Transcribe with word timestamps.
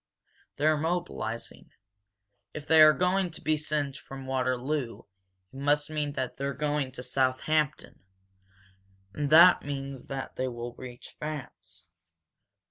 They're 0.55 0.77
mobilizing. 0.77 1.73
If 2.55 2.65
they 2.65 2.81
are 2.81 2.91
going 2.91 3.29
to 3.29 3.39
be 3.43 3.55
sent 3.55 3.97
from 3.97 4.25
Waterloo 4.25 5.03
it 5.53 5.55
must 5.59 5.91
mean 5.91 6.13
that 6.13 6.37
they're 6.37 6.55
going 6.55 6.91
to 6.93 7.03
Southampton 7.03 7.99
and 9.13 9.29
that 9.29 9.61
means 9.61 10.07
that 10.07 10.37
they 10.37 10.47
will 10.47 10.73
reach 10.73 11.15
France. 11.19 11.85